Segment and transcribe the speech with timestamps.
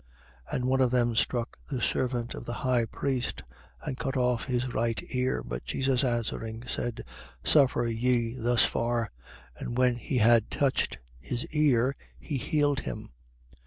[0.49, 0.55] 22:50.
[0.55, 3.43] And one of them struck the servant of the high priest
[3.83, 5.43] and cut off his right ear.
[5.43, 5.49] 22:51.
[5.49, 7.05] But Jesus answering, said:
[7.43, 9.11] Suffer ye thus far.
[9.55, 13.11] And when he had touched his ear, he healed him.